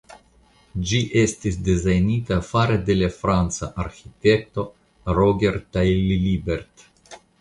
[0.91, 4.67] Ĝi estis dezajnita fare de la franca arĥitekto
[5.21, 6.89] Roger Taillibert.